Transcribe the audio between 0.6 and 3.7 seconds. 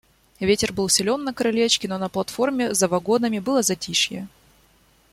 был силен на крылечке, но на платформе за вагонами было